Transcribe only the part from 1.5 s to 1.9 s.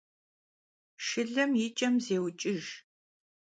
yi